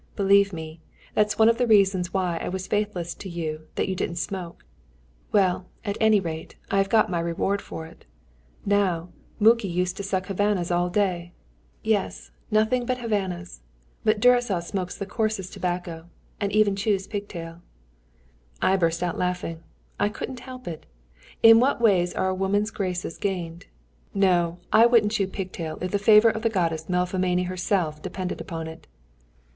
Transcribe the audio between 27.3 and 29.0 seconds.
herself depended on it.